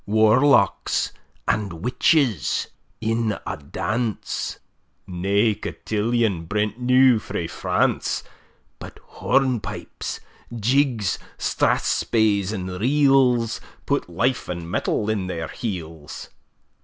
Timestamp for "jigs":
10.59-11.19